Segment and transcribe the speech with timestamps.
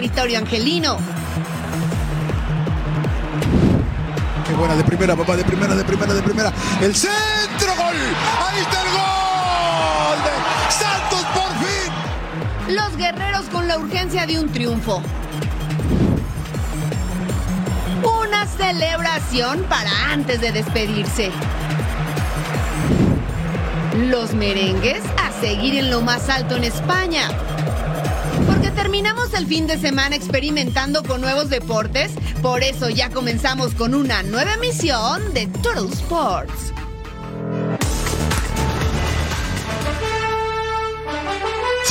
[0.00, 0.96] Territorio angelino.
[4.46, 6.52] Qué buena de primera, papá, de primera, de primera, de primera.
[6.80, 7.96] El centro, gol.
[8.40, 12.74] Ahí está el gol de Santos por fin.
[12.74, 15.02] Los guerreros con la urgencia de un triunfo.
[18.24, 21.30] Una celebración para antes de despedirse.
[24.08, 27.28] Los merengues a seguir en lo más alto en España.
[28.74, 34.22] Terminamos el fin de semana experimentando con nuevos deportes, por eso ya comenzamos con una
[34.22, 36.72] nueva emisión de Total Sports.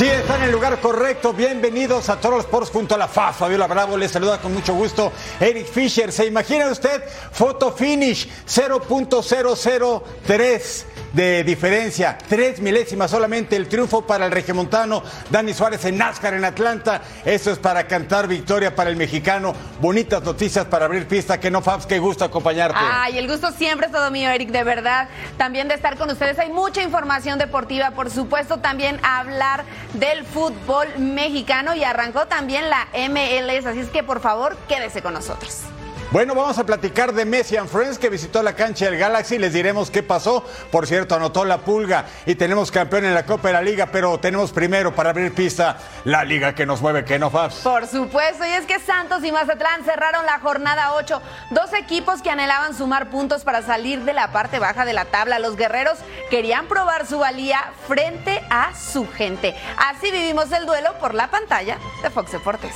[0.00, 1.34] Sí, está en el lugar correcto.
[1.34, 3.34] Bienvenidos a Toros Sports junto a la FA.
[3.34, 5.12] Fabiola Bravo les saluda con mucho gusto.
[5.38, 7.02] Eric Fisher, ¿se imagina usted?
[7.32, 12.18] Foto finish 0.003 de diferencia.
[12.28, 17.02] Tres milésimas solamente el triunfo para el regiomontano Dani Suárez en NASCAR en Atlanta.
[17.24, 19.54] Eso es para cantar victoria para el mexicano.
[19.80, 21.40] Bonitas noticias para abrir pista.
[21.40, 22.78] Que no, Fabs, qué gusto acompañarte.
[22.78, 25.08] Ay, el gusto siempre es todo mío, Eric, de verdad.
[25.36, 26.38] También de estar con ustedes.
[26.38, 32.88] Hay mucha información deportiva, por supuesto, también hablar del fútbol mexicano y arrancó también la
[32.92, 35.64] MLS, así es que por favor, quédese con nosotros.
[36.12, 39.38] Bueno, vamos a platicar de Messi and Friends que visitó la cancha del Galaxy.
[39.38, 40.44] Les diremos qué pasó.
[40.72, 44.18] Por cierto, anotó la pulga y tenemos campeón en la Copa de la Liga, pero
[44.18, 47.60] tenemos primero para abrir pista la liga que nos mueve, que no Fabs.
[47.60, 51.22] Por supuesto, y es que Santos y Mazatlán cerraron la jornada 8.
[51.50, 55.38] Dos equipos que anhelaban sumar puntos para salir de la parte baja de la tabla.
[55.38, 59.54] Los guerreros querían probar su valía frente a su gente.
[59.76, 62.74] Así vivimos el duelo por la pantalla de Fox Deportes.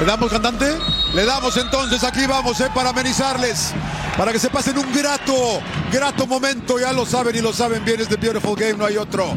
[0.00, 0.78] ¿Le damos cantante?
[1.14, 3.74] Le damos entonces, aquí vamos, eh, para amenizarles,
[4.16, 5.60] para que se pasen un grato,
[5.92, 8.96] grato momento, ya lo saben y lo saben bien, es The Beautiful Game, no hay
[8.96, 9.36] otro.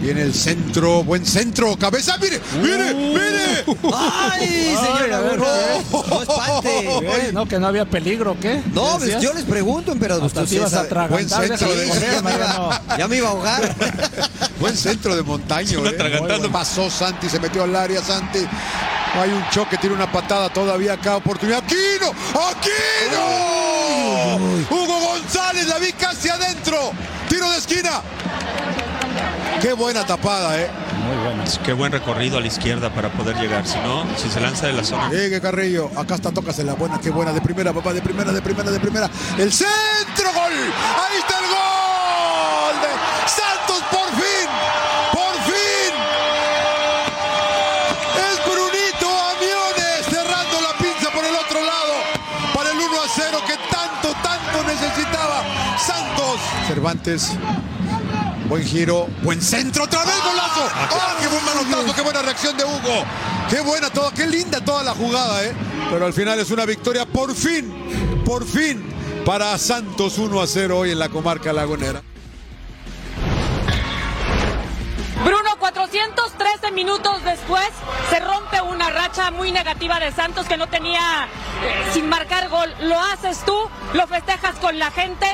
[0.00, 3.64] Viene el centro, buen centro, cabeza, mire, mire, mire.
[3.94, 5.46] ¡Ay, señor Laguna!
[5.90, 7.32] No, no espante.
[7.32, 8.62] No, que no había peligro, ¿qué?
[8.72, 10.24] No, ¿Qué pues yo les pregunto, emperador.
[10.26, 12.70] Hasta usted te ibas a Buen centro de correr, ya, me Mariano.
[12.86, 13.74] iba, ya me iba a ahogar.
[14.60, 15.86] Buen centro de montaño.
[15.86, 16.48] eh.
[16.52, 18.40] Pasó Santi, se metió al área Santi.
[19.14, 21.58] Hay un choque, tiene una patada todavía acá, oportunidad.
[21.62, 22.12] ¡Aquino!
[23.14, 24.36] ¡Aquino!
[24.70, 26.92] Hugo González, la vi casi adentro.
[27.28, 28.02] Tiro de esquina.
[29.64, 30.68] Qué buena tapada, ¿eh?
[31.06, 31.42] Muy buena.
[31.64, 33.66] Qué buen recorrido a la izquierda para poder llegar.
[33.66, 35.08] Si no, si se lanza de la zona.
[35.08, 38.30] Llegue Carrillo, acá está, tocas en la buena, qué buena, de primera, papá, de primera,
[38.30, 39.08] de primera, de primera.
[39.38, 40.52] El centro, gol.
[40.52, 42.92] Ahí está el gol de
[43.26, 44.48] Santos, por fin,
[45.14, 45.94] por fin.
[48.20, 51.94] Es Brunito Aviones cerrando la pinza por el otro lado
[52.54, 55.42] para el 1 a 0 que tanto, tanto necesitaba
[55.78, 56.38] Santos.
[56.68, 57.32] Cervantes.
[58.48, 60.68] Buen giro, buen centro, otra vez golazo.
[60.74, 63.04] ¡Ah, qué buen manotazo, qué buena reacción de Hugo!
[63.48, 65.52] Qué buena toda, qué linda toda la jugada, ¿eh?
[65.90, 67.72] Pero al final es una victoria por fin,
[68.24, 68.82] por fin,
[69.24, 72.02] para Santos 1 a 0 hoy en la comarca lagunera.
[75.24, 77.66] Bruno, 413 minutos después
[78.10, 81.00] se rompe una racha muy negativa de Santos que no tenía
[81.62, 82.70] eh, sin marcar gol.
[82.80, 83.56] Lo haces tú,
[83.94, 85.26] lo festejas con la gente,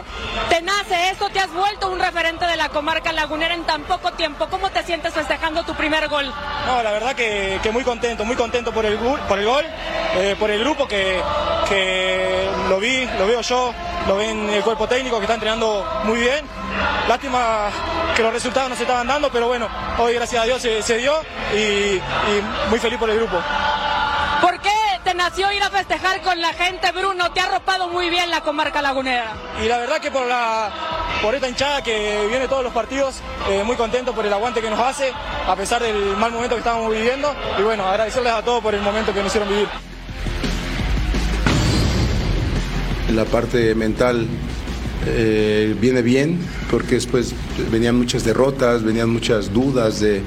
[0.49, 4.13] te nace esto, te has vuelto un referente de la comarca lagunera en tan poco
[4.13, 4.47] tiempo.
[4.49, 6.33] ¿Cómo te sientes festejando tu primer gol?
[6.67, 9.65] No, la verdad que, muy contento, muy contento por el, gol- por el gol,
[10.15, 11.21] eh, por el grupo que,
[11.69, 13.75] que lo vi, lo veo yo,
[14.07, 16.47] lo ven el cuerpo técnico que está entrenando muy bien.
[17.09, 17.69] Lástima
[18.15, 19.69] que los resultados no se estaban dando, pero bueno,
[19.99, 21.15] hoy gracias a Dios se, se dio
[21.55, 22.01] y, y
[22.69, 23.39] muy feliz por el grupo.
[24.43, 24.61] ¿Por
[25.03, 27.33] te nació ir a festejar con la gente, Bruno.
[27.33, 29.33] Te ha arropado muy bien la comarca lagunera.
[29.65, 30.71] Y la verdad que por, la,
[31.23, 34.69] por esta hinchada que viene todos los partidos, eh, muy contento por el aguante que
[34.69, 35.11] nos hace,
[35.47, 37.35] a pesar del mal momento que estábamos viviendo.
[37.59, 39.69] Y bueno, agradecerles a todos por el momento que nos hicieron vivir.
[43.15, 44.29] La parte mental
[45.07, 46.39] eh, viene bien
[46.71, 47.35] porque después
[47.71, 50.21] venían muchas derrotas, venían muchas dudas de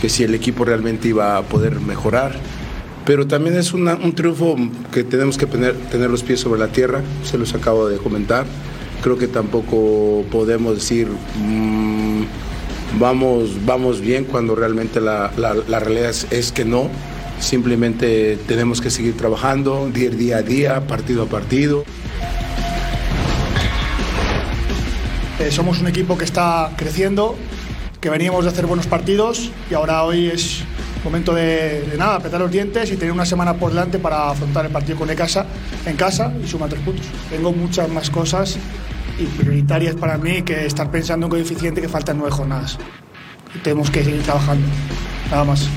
[0.00, 2.38] que si el equipo realmente iba a poder mejorar.
[3.04, 4.56] Pero también es una- un triunfo
[4.92, 8.46] que tenemos que tener, tener los pies sobre la tierra, se los acabo de comentar.
[9.02, 12.22] Creo que tampoco podemos decir mm,
[12.98, 16.88] vamos, vamos bien cuando realmente la, la- la realidad es, es que no.
[17.40, 21.84] Simplemente tenemos que seguir trabajando día a día, partido a partido.
[25.48, 27.34] Somos un equipo que está creciendo,
[28.00, 30.62] que veníamos de hacer buenos partidos y ahora hoy es
[31.02, 34.70] momento de, nada, apretar los dientes y tener una semana por delante para afrontar el
[34.70, 35.46] partido con el casa
[35.86, 37.06] en casa y sumar tres puntos.
[37.30, 38.58] Tengo muchas más cosas
[39.18, 42.78] y prioritarias para mí que estar pensando en coeficiente que faltan nueve jornadas.
[43.64, 44.66] Tenemos que seguir trabajando.
[45.30, 45.68] Nada más.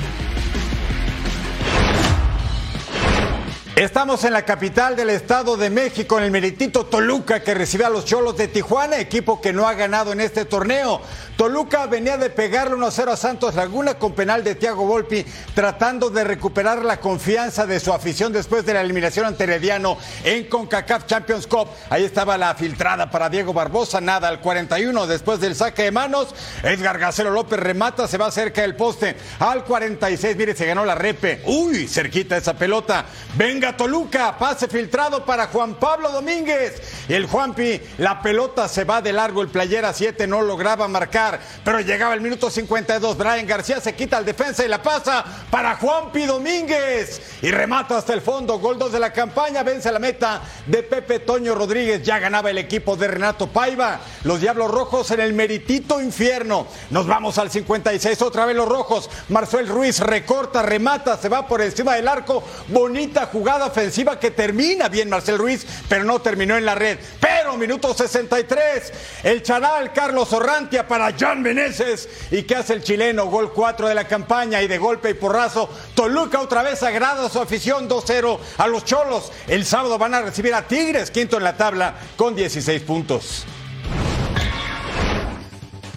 [3.76, 7.90] Estamos en la capital del Estado de México, en el meritito Toluca, que recibe a
[7.90, 11.02] los Cholos de Tijuana, equipo que no ha ganado en este torneo.
[11.38, 15.26] Toluca venía de pegarle 1-0 a Santos Laguna con penal de Thiago Volpi,
[15.56, 20.48] tratando de recuperar la confianza de su afición después de la eliminación ante Herediano en
[20.48, 21.68] CONCACAF Champions Cup.
[21.90, 26.36] Ahí estaba la filtrada para Diego Barbosa, nada al 41 después del saque de manos.
[26.62, 29.16] Edgar Gacelo López remata, se va cerca del poste.
[29.40, 31.42] Al 46, mire, se ganó la repe.
[31.46, 33.06] Uy, cerquita esa pelota.
[33.36, 36.82] Venga Toluca, pase filtrado para Juan Pablo Domínguez.
[37.08, 41.40] Y el Juanpi, la pelota se va de largo, el playera 7 no lograba marcar,
[41.64, 43.18] pero llegaba el minuto 52.
[43.18, 47.22] Brian García se quita al defensa y la pasa para Juanpi Domínguez.
[47.42, 51.20] Y remata hasta el fondo, gol 2 de la campaña, vence la meta de Pepe
[51.20, 52.04] Toño Rodríguez.
[52.04, 54.02] Ya ganaba el equipo de Renato Paiva.
[54.24, 56.68] Los Diablos Rojos en el meritito infierno.
[56.90, 59.10] Nos vamos al 56, otra vez los rojos.
[59.30, 62.44] Marcel Ruiz recorta, remata, se va por encima del arco.
[62.68, 66.98] Bonita jugada ofensiva que termina bien Marcel Ruiz, pero no terminó en la red.
[67.20, 72.10] Pero minuto 63, el chanal Carlos Orrantia para John Meneses.
[72.32, 73.28] ¿Y qué hace el chileno?
[73.28, 75.70] Gol 4 de la campaña y de golpe y porrazo.
[75.94, 79.32] Toluca otra vez agrada su afición 2-0 a los Cholos.
[79.48, 83.46] El sábado van a recibir a Tigres, quinto en la tabla con 16 puntos.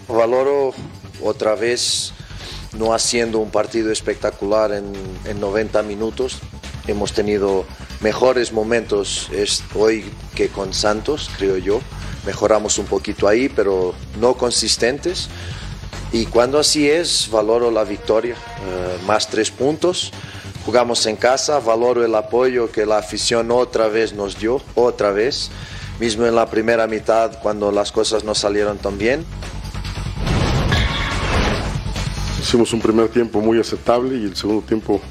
[0.07, 0.73] Valoro
[1.21, 2.13] otra vez
[2.77, 6.39] no haciendo un partido espectacular en 90 minutos.
[6.87, 7.65] Hemos tenido
[7.99, 9.29] mejores momentos
[9.75, 10.05] hoy
[10.35, 11.81] que con Santos, creo yo.
[12.25, 15.29] Mejoramos un poquito ahí, pero no consistentes.
[16.13, 20.11] Y cuando así es, valoro la victoria, eh, más tres puntos.
[20.65, 25.49] Jugamos en casa, valoro el apoyo que la afición otra vez nos dio, otra vez,
[25.99, 29.25] mismo en la primera mitad cuando las cosas no salieron tan bien.
[32.41, 35.01] Hicimos un primer tiempo muy aceptable y el segundo tiempo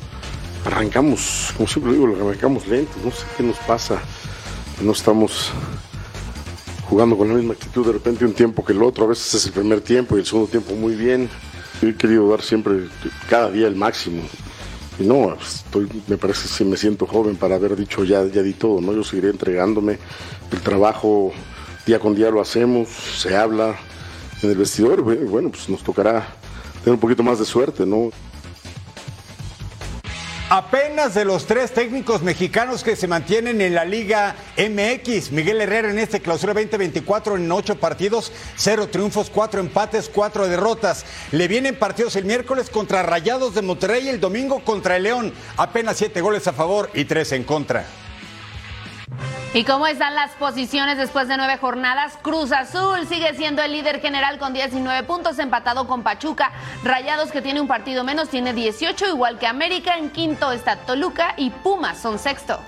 [0.66, 2.92] arrancamos, como siempre digo, arrancamos lento.
[3.04, 4.00] No sé qué nos pasa.
[4.82, 5.50] No estamos
[6.88, 9.04] jugando con la misma actitud de repente un tiempo que el otro.
[9.04, 11.28] A veces es el primer tiempo y el segundo tiempo muy bien.
[11.80, 12.88] Yo he querido dar siempre,
[13.28, 14.22] cada día el máximo.
[14.98, 15.36] Y no,
[16.06, 18.94] me parece que me siento joven para haber dicho ya, ya di todo, ¿no?
[18.94, 19.98] Yo seguiré entregándome.
[20.50, 21.32] El trabajo
[21.84, 23.76] día con día lo hacemos, se habla
[24.42, 25.02] en el vestidor.
[25.02, 26.26] Bueno, pues nos tocará
[26.82, 28.10] tener un poquito más de suerte, ¿no?
[30.48, 35.90] Apenas de los tres técnicos mexicanos que se mantienen en la Liga MX, Miguel Herrera
[35.90, 41.04] en este clausura 2024 en ocho partidos, cero triunfos, cuatro empates, cuatro derrotas.
[41.32, 45.32] Le vienen partidos el miércoles contra Rayados de Monterrey y el domingo contra el León.
[45.56, 47.84] Apenas siete goles a favor y tres en contra.
[49.56, 52.18] ¿Y cómo están las posiciones después de nueve jornadas?
[52.20, 56.52] Cruz Azul sigue siendo el líder general con 19 puntos, empatado con Pachuca.
[56.84, 59.96] Rayados, que tiene un partido menos, tiene 18, igual que América.
[59.96, 62.60] En quinto está Toluca y Pumas son sexto.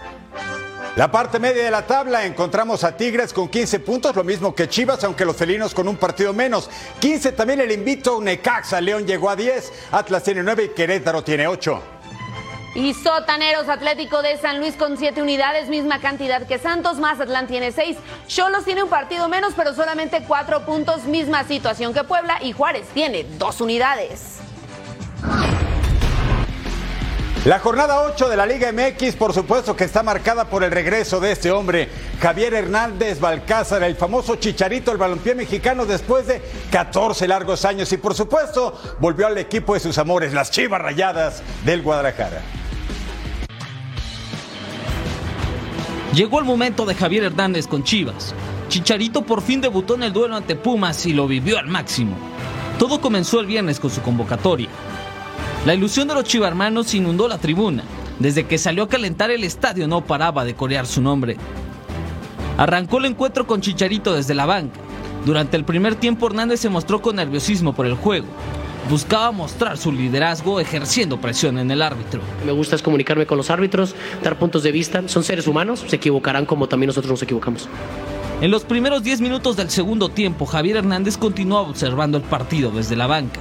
[0.97, 4.66] La parte media de la tabla encontramos a Tigres con 15 puntos, lo mismo que
[4.66, 6.71] Chivas, aunque los felinos con un partido menos.
[7.00, 11.47] 15 también el invito Necaxa, León llegó a 10, Atlas tiene 9 y Querétaro tiene
[11.47, 11.97] 8.
[12.75, 17.72] Y Sotaneros Atlético de San Luis con siete unidades, misma cantidad que Santos, Mazatlán tiene
[17.72, 17.96] seis.
[18.26, 22.38] Cholos tiene un partido menos, pero solamente cuatro puntos, misma situación que Puebla.
[22.42, 24.38] Y Juárez tiene dos unidades.
[27.44, 31.18] La jornada 8 de la Liga MX, por supuesto que está marcada por el regreso
[31.18, 31.88] de este hombre,
[32.20, 37.96] Javier Hernández Balcázar, el famoso chicharito del balompié mexicano después de 14 largos años y
[37.96, 42.42] por supuesto volvió al equipo de sus amores, las Chivas Rayadas del Guadalajara.
[46.18, 48.34] Llegó el momento de Javier Hernández con Chivas.
[48.68, 52.16] Chicharito por fin debutó en el duelo ante Pumas y lo vivió al máximo.
[52.76, 54.68] Todo comenzó el viernes con su convocatoria.
[55.64, 57.84] La ilusión de los chivarmanos inundó la tribuna.
[58.18, 61.37] Desde que salió a calentar el estadio no paraba de corear su nombre.
[62.56, 64.80] Arrancó el encuentro con Chicharito desde la banca.
[65.25, 68.26] Durante el primer tiempo Hernández se mostró con nerviosismo por el juego.
[68.88, 72.23] Buscaba mostrar su liderazgo ejerciendo presión en el árbitro.
[72.47, 75.06] Me gusta es comunicarme con los árbitros, dar puntos de vista.
[75.08, 77.68] Son seres humanos, se equivocarán como también nosotros nos equivocamos.
[78.40, 82.97] En los primeros 10 minutos del segundo tiempo, Javier Hernández continuaba observando el partido desde
[82.97, 83.40] la banca.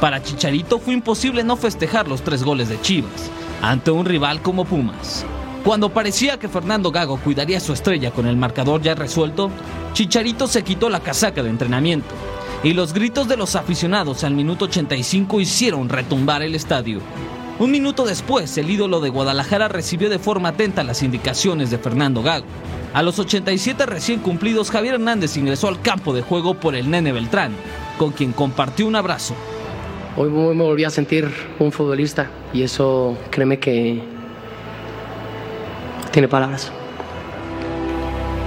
[0.00, 4.64] Para Chicharito fue imposible no festejar los tres goles de Chivas, ante un rival como
[4.64, 5.26] Pumas.
[5.62, 9.50] Cuando parecía que Fernando Gago cuidaría su estrella con el marcador ya resuelto,
[9.92, 12.14] Chicharito se quitó la casaca de entrenamiento
[12.62, 17.00] y los gritos de los aficionados al minuto 85 hicieron retumbar el estadio.
[17.58, 22.22] Un minuto después, el ídolo de Guadalajara recibió de forma atenta las indicaciones de Fernando
[22.22, 22.46] Gago.
[22.92, 27.12] A los 87 recién cumplidos, Javier Hernández ingresó al campo de juego por el Nene
[27.12, 27.52] Beltrán,
[27.98, 29.34] con quien compartió un abrazo.
[30.16, 34.02] Hoy me volví a sentir un futbolista y eso créeme que
[36.10, 36.72] tiene palabras.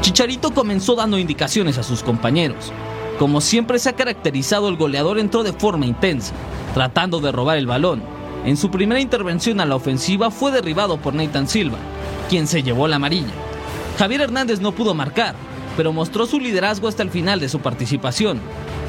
[0.01, 2.73] Chicharito comenzó dando indicaciones a sus compañeros.
[3.19, 6.33] Como siempre se ha caracterizado, el goleador entró de forma intensa,
[6.73, 8.01] tratando de robar el balón.
[8.45, 11.77] En su primera intervención a la ofensiva fue derribado por Nathan Silva,
[12.29, 13.33] quien se llevó la amarilla.
[13.97, 15.35] Javier Hernández no pudo marcar,
[15.77, 18.41] pero mostró su liderazgo hasta el final de su participación.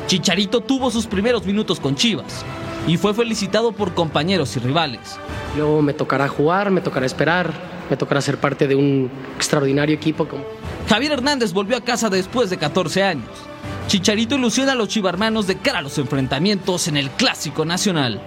[0.06, 2.44] Chicharito tuvo sus primeros minutos con Chivas
[2.86, 5.18] y fue felicitado por compañeros y rivales.
[5.56, 7.52] Luego me tocará jugar, me tocará esperar,
[7.88, 10.26] me tocará ser parte de un extraordinario equipo.
[10.88, 13.28] Javier Hernández volvió a casa después de 14 años.
[13.86, 18.20] Chicharito ilusiona a los chivarmanos de cara a los enfrentamientos en el Clásico Nacional.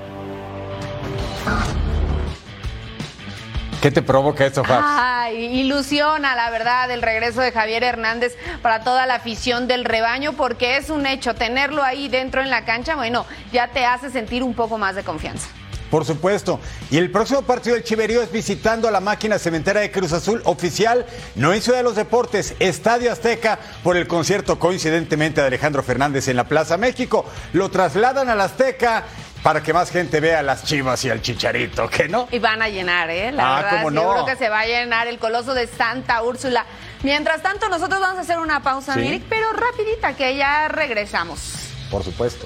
[3.82, 4.86] ¿Qué te provoca esto, Fabs?
[4.88, 10.34] Ay, ilusiona, la verdad, el regreso de Javier Hernández para toda la afición del rebaño,
[10.34, 14.42] porque es un hecho tenerlo ahí dentro en la cancha, bueno, ya te hace sentir
[14.42, 15.48] un poco más de confianza.
[15.90, 16.60] Por supuesto.
[16.92, 20.42] Y el próximo partido del Chiverío es visitando a la máquina cementera de Cruz Azul
[20.44, 21.06] oficial,
[21.36, 26.28] no en Ciudad de los Deportes, Estadio Azteca, por el concierto coincidentemente de Alejandro Fernández
[26.28, 27.26] en la Plaza México.
[27.54, 29.06] Lo trasladan a la Azteca
[29.48, 32.28] para que más gente vea a las chivas y al chicharito, ¿qué no?
[32.34, 33.32] Y van a llenar, ¿eh?
[33.32, 34.02] La Ah, verdad, ¿cómo no?
[34.02, 36.66] seguro que se va a llenar el coloso de Santa Úrsula.
[37.02, 39.00] Mientras tanto, nosotros vamos a hacer una pausa, Sí.
[39.00, 41.70] Mirik, pero rapidita, que ya regresamos.
[41.90, 42.46] Por supuesto.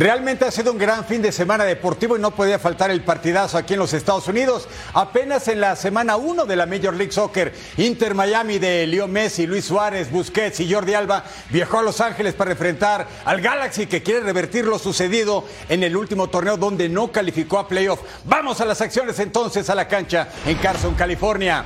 [0.00, 3.58] Realmente ha sido un gran fin de semana deportivo y no podía faltar el partidazo
[3.58, 4.66] aquí en los Estados Unidos.
[4.94, 9.46] Apenas en la semana 1 de la Major League Soccer, Inter Miami de Leo Messi,
[9.46, 14.02] Luis Suárez, Busquets y Jordi Alba viajó a Los Ángeles para enfrentar al Galaxy que
[14.02, 18.00] quiere revertir lo sucedido en el último torneo donde no calificó a playoff.
[18.24, 21.62] Vamos a las acciones entonces a la cancha en Carson, California.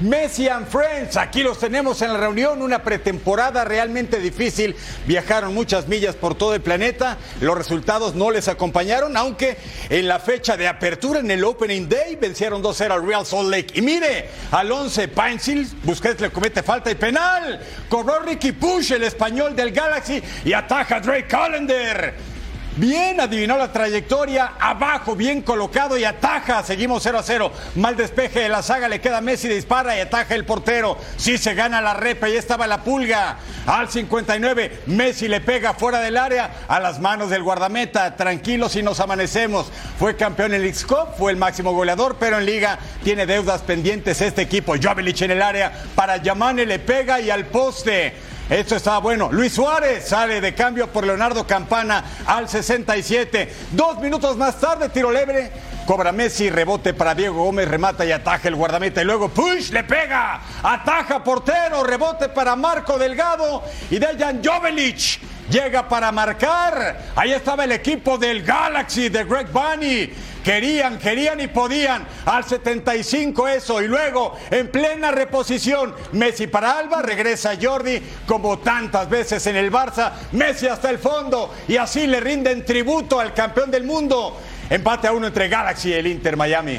[0.00, 4.76] Messi and Friends, aquí los tenemos en la reunión, una pretemporada realmente difícil.
[5.06, 9.56] Viajaron muchas millas por todo el planeta, los resultados no les acompañaron, aunque
[9.88, 13.72] en la fecha de apertura, en el Opening Day, vencieron 2-0 al Real Salt Lake.
[13.78, 17.58] Y mire, al 11 Painsil, Busquets le comete falta y penal.
[17.88, 22.35] Cobró Ricky Push, el español del Galaxy, y ataja Drake Callender.
[22.78, 26.62] Bien, adivinó la trayectoria, abajo, bien colocado y ataja.
[26.62, 27.52] Seguimos 0 a 0.
[27.76, 30.98] Mal despeje de la saga, le queda Messi, dispara y ataja el portero.
[31.16, 33.38] Sí se gana la repa, y estaba la pulga.
[33.66, 38.14] Al 59, Messi le pega fuera del área a las manos del guardameta.
[38.14, 39.72] Tranquilos y nos amanecemos.
[39.98, 44.20] Fue campeón en League Cup, fue el máximo goleador, pero en Liga tiene deudas pendientes
[44.20, 44.74] este equipo.
[44.78, 48.35] Jovelich en el área para Yamane, le pega y al poste.
[48.48, 49.28] Esto estaba bueno.
[49.32, 53.52] Luis Suárez sale de cambio por Leonardo Campana al 67.
[53.72, 55.50] Dos minutos más tarde, tiro libre.
[55.84, 59.02] Cobra Messi, rebote para Diego Gómez, remata y ataja el guardameta.
[59.02, 60.40] Y luego push, le pega.
[60.62, 65.20] Ataja portero, rebote para Marco Delgado y Dejan Jovelich.
[65.50, 66.98] llega para marcar.
[67.16, 70.12] Ahí estaba el equipo del Galaxy de Greg Bunny.
[70.46, 72.06] Querían, querían y podían.
[72.24, 73.82] Al 75 eso.
[73.82, 79.72] Y luego, en plena reposición, Messi para Alba, regresa Jordi como tantas veces en el
[79.72, 80.12] Barça.
[80.30, 81.52] Messi hasta el fondo.
[81.66, 84.36] Y así le rinden tributo al campeón del mundo.
[84.70, 86.78] Empate a uno entre Galaxy y el Inter Miami.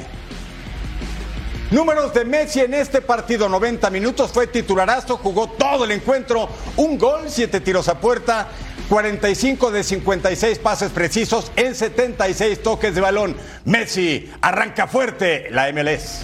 [1.70, 6.48] Números de Messi en este partido, 90 minutos, fue titularazo, jugó todo el encuentro,
[6.78, 8.48] un gol, siete tiros a puerta,
[8.90, 13.36] 45 de 56 pases precisos en 76 toques de balón.
[13.66, 16.22] Messi arranca fuerte la MLS.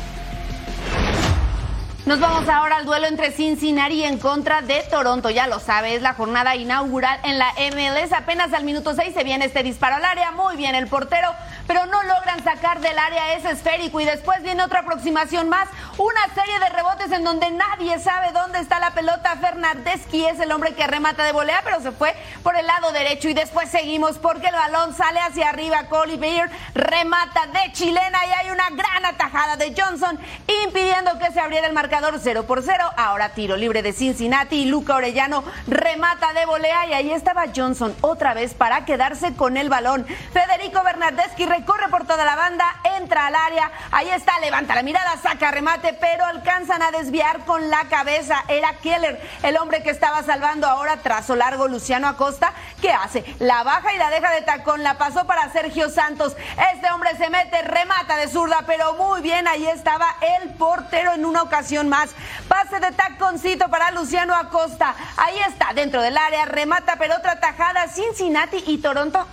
[2.06, 5.30] Nos vamos ahora al duelo entre Cincinnati en contra de Toronto.
[5.30, 8.12] Ya lo sabe, es la jornada inaugural en la MLS.
[8.12, 10.32] Apenas al minuto 6 se viene este disparo al área.
[10.32, 11.30] Muy bien el portero
[11.68, 16.22] pero no logran sacar del área ese esférico y después viene otra aproximación más, una
[16.34, 19.36] serie de rebotes en donde nadie sabe dónde está la pelota.
[19.40, 23.30] Fernandeschi es el hombre que remata de volea, pero se fue por el lado derecho
[23.30, 25.88] y después seguimos porque el balón sale hacia arriba.
[25.90, 30.20] Colby Beer remata de chilena y hay una gran atajada de Johnson
[30.66, 32.92] impidiendo que se abriera el marcador 0 por 0.
[32.98, 37.96] Ahora tiro libre de Cincinnati y Luca Orellano remata de volea y ahí estaba Johnson
[38.02, 40.06] otra vez para quedarse con el balón.
[40.32, 45.18] Federico Bernardeschi recorre por toda la banda, entra al área, ahí está, levanta la mirada,
[45.22, 48.44] saca remate, pero alcanzan a desviar con la cabeza.
[48.48, 52.54] Era Keller, el hombre que estaba salvando ahora trazo largo Luciano Acosta.
[52.82, 53.24] ¿Qué hace?
[53.40, 56.36] La baja y la deja de tacón, la pasó para Sergio Santos.
[56.74, 60.08] Este hombre se mete, remata de zurda, pero muy bien, ahí estaba
[60.42, 62.10] el portero en una ocasión más.
[62.48, 64.96] Pase de taconcito para Luciano Acosta.
[65.18, 67.88] Ahí está, dentro del área, remata, pero otra tajada.
[67.90, 69.28] Cincinnati y Toronto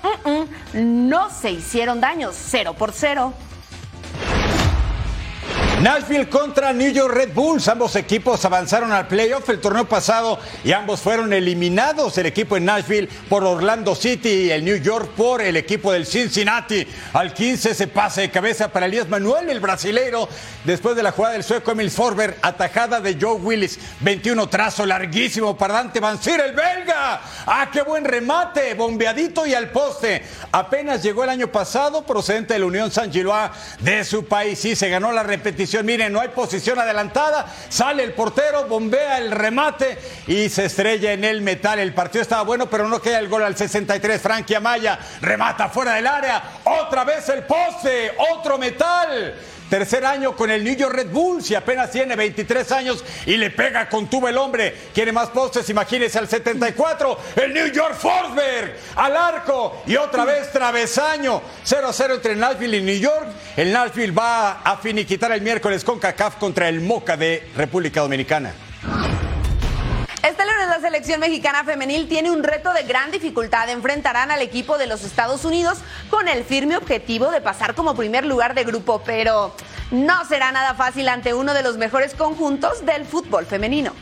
[0.75, 3.33] no se hicieron daño años, cero por cero.
[5.81, 7.67] Nashville contra New York Red Bulls.
[7.67, 12.19] Ambos equipos avanzaron al playoff el torneo pasado y ambos fueron eliminados.
[12.19, 16.05] El equipo en Nashville por Orlando City y el New York por el equipo del
[16.05, 16.87] Cincinnati.
[17.15, 20.29] Al 15 se pasa de cabeza para Elías Manuel, el brasileiro,
[20.65, 23.79] después de la jugada del sueco Emil Forber, atajada de Joe Willis.
[24.01, 27.23] 21 trazo larguísimo para Dante Mancir, el belga.
[27.47, 28.75] ¡Ah, qué buen remate!
[28.75, 30.25] Bombeadito y al poste.
[30.53, 34.77] Apenas llegó el año pasado procedente de la Unión San Gilois de su país y
[34.77, 37.47] se ganó la repetición Miren, no hay posición adelantada.
[37.69, 41.79] Sale el portero, bombea el remate y se estrella en el metal.
[41.79, 44.21] El partido estaba bueno, pero no queda el gol al 63.
[44.21, 46.43] Frankie Amaya remata fuera del área.
[46.65, 49.35] Otra vez el poste, otro metal.
[49.71, 53.51] Tercer año con el New York Red Bulls y apenas tiene 23 años y le
[53.51, 54.75] pega con tubo el hombre.
[54.93, 57.17] Quiere más postes, imagínese al 74.
[57.37, 61.41] El New York Forsberg al arco y otra vez travesaño.
[61.63, 63.29] 0 a 0 entre Nashville y New York.
[63.57, 68.53] El Nashville va a finiquitar el miércoles con CACAF contra el Moca de República Dominicana.
[70.23, 73.71] Este lunes la selección mexicana femenil tiene un reto de gran dificultad.
[73.71, 75.79] Enfrentarán al equipo de los Estados Unidos
[76.11, 79.55] con el firme objetivo de pasar como primer lugar de grupo, pero
[79.91, 83.93] no será nada fácil ante uno de los mejores conjuntos del fútbol femenino.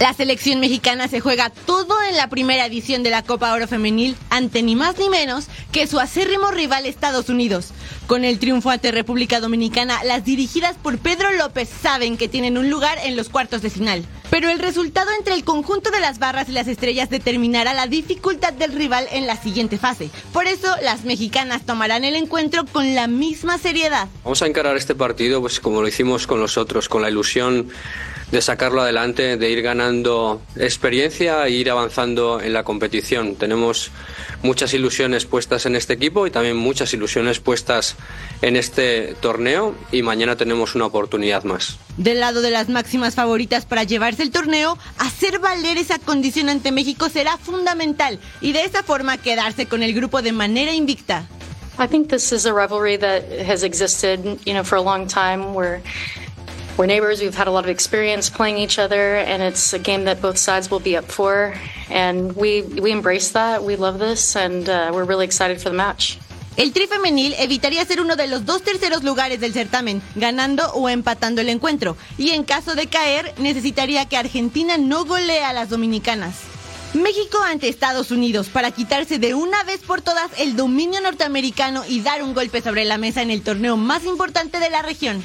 [0.00, 4.14] La selección mexicana se juega todo en la primera edición de la Copa Oro Femenil
[4.28, 7.72] ante ni más ni menos que su acérrimo rival Estados Unidos.
[8.06, 12.68] Con el triunfo ante República Dominicana, las dirigidas por Pedro López saben que tienen un
[12.68, 14.04] lugar en los cuartos de final.
[14.36, 18.52] Pero el resultado entre el conjunto de las barras y las estrellas determinará la dificultad
[18.52, 20.10] del rival en la siguiente fase.
[20.34, 24.08] Por eso, las mexicanas tomarán el encuentro con la misma seriedad.
[24.24, 27.70] Vamos a encarar este partido pues como lo hicimos con los otros, con la ilusión
[28.30, 33.36] de sacarlo adelante, de ir ganando experiencia e ir avanzando en la competición.
[33.36, 33.90] Tenemos
[34.42, 37.96] muchas ilusiones puestas en este equipo y también muchas ilusiones puestas
[38.42, 41.78] en este torneo y mañana tenemos una oportunidad más.
[41.96, 46.72] Del lado de las máximas favoritas para llevarse el torneo, hacer valer esa condición ante
[46.72, 51.26] México será fundamental y de esa forma quedarse con el grupo de manera invicta.
[51.78, 55.52] I think this is a rivalry that has existed, you know, for a long time
[55.52, 55.82] where
[56.76, 57.20] we're neighbors.
[57.20, 60.38] We've had a lot of experience playing each other, and it's a game that both
[60.38, 61.54] sides will be up for.
[61.90, 63.62] And we we embrace that.
[63.62, 66.18] We love this, and uh, we're really excited for the match.
[66.56, 70.88] El tri femenil evitaría ser uno de los dos terceros lugares del certamen, ganando o
[70.88, 75.68] empatando el encuentro, y en caso de caer, necesitaría que Argentina no golea a las
[75.68, 76.36] dominicanas.
[76.94, 82.00] México ante Estados Unidos para quitarse de una vez por todas el dominio norteamericano y
[82.00, 85.22] dar un golpe sobre la mesa en el torneo más importante de la región.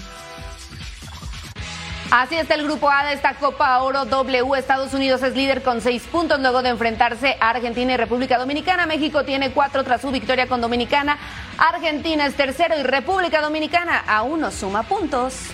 [2.12, 4.58] Así está el grupo A de esta Copa Oro W.
[4.58, 8.86] Estados Unidos es líder con seis puntos luego de enfrentarse a Argentina y República Dominicana.
[8.86, 11.18] México tiene cuatro tras su victoria con Dominicana.
[11.58, 15.52] Argentina es tercero y República Dominicana aún no suma puntos.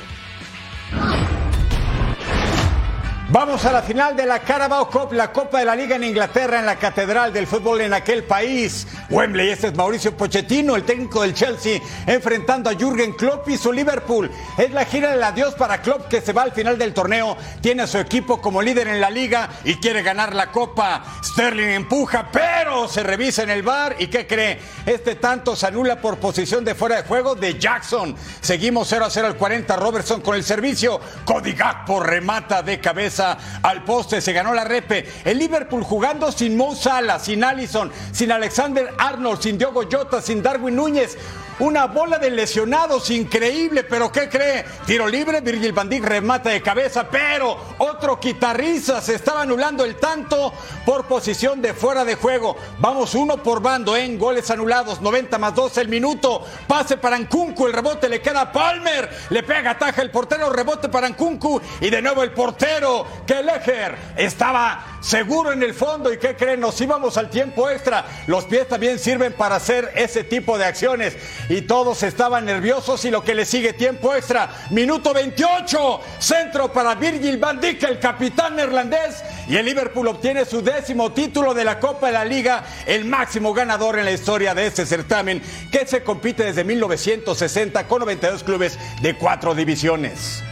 [3.30, 6.60] Vamos a la final de la Carabao Cup, la Copa de la Liga en Inglaterra,
[6.60, 8.88] en la Catedral del Fútbol en aquel país.
[9.10, 13.74] Wembley, este es Mauricio Pochettino, el técnico del Chelsea, enfrentando a Jürgen Klopp y su
[13.74, 14.32] Liverpool.
[14.58, 17.36] Es la gira del adiós para Klopp que se va al final del torneo.
[17.60, 21.04] Tiene a su equipo como líder en la liga y quiere ganar la Copa.
[21.22, 23.98] Sterling empuja, pero se revisa en el bar.
[24.00, 24.58] ¿Y qué cree?
[24.86, 28.16] Este tanto se anula por posición de fuera de juego de Jackson.
[28.40, 29.76] Seguimos 0 a 0 al 40.
[29.76, 31.02] Robertson con el servicio.
[31.26, 35.08] Cody Gakpo remata de cabeza al poste, se ganó la repe.
[35.23, 40.41] El Liverpool jugando sin Mo Salah, sin Allison, sin Alexander Arnold, sin Diogo Jota, sin
[40.41, 41.17] Darwin Núñez.
[41.60, 44.63] Una bola de lesionados increíble, pero ¿qué cree?
[44.86, 49.96] Tiro libre, Virgil van Dijk remata de cabeza, pero otro quitarriza se estaba anulando el
[49.96, 50.54] tanto
[50.86, 52.56] por posición de fuera de juego.
[52.78, 56.46] Vamos uno por bando en goles anulados, 90 más 12 el minuto.
[56.67, 60.89] Pase para Nkunku, el rebote le queda a Palmer, le pega ataja el portero, rebote
[60.89, 66.18] para Nkunku y de nuevo el portero, que Leger estaba seguro en el fondo y
[66.18, 66.60] ¿qué creen?
[66.60, 68.06] Nos íbamos al tiempo extra.
[68.28, 71.16] Los pies también sirven para hacer ese tipo de acciones
[71.50, 74.50] y todos estaban nerviosos y lo que le sigue tiempo extra.
[74.72, 80.62] Minuto 28, centro para Virgil van Dijk, el capitán neerlandés y el Liverpool obtiene su
[80.62, 84.68] décimo título de la Copa de la Liga, el máximo ganador en la historia de
[84.68, 90.44] este certamen que se compite desde 1960 con 92 clubes de cuatro divisiones.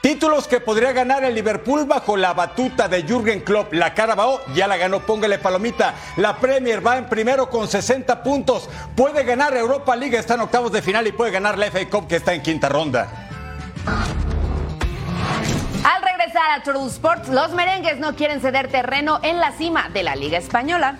[0.00, 3.74] Títulos que podría ganar el Liverpool bajo la batuta de Jürgen Klopp.
[3.74, 5.94] La Carabao ya la ganó, póngale palomita.
[6.16, 8.70] La Premier va en primero con 60 puntos.
[8.96, 12.08] Puede ganar Europa League, está en octavos de final y puede ganar la FA Cup
[12.08, 13.28] que está en quinta ronda.
[15.84, 20.02] Al regresar a True Sports, los merengues no quieren ceder terreno en la cima de
[20.02, 20.96] la Liga Española.